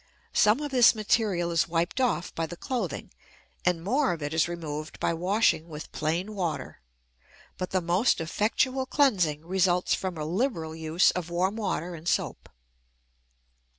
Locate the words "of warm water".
11.11-11.93